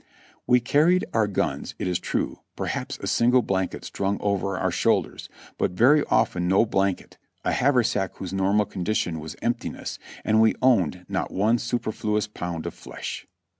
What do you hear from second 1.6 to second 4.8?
it is true, perhaps a single blanket swung over our